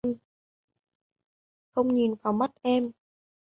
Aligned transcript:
Không 1.75 1.93
nhìn 1.93 2.13
vào 2.23 2.33
mắt 2.33 2.51
em 2.61 2.91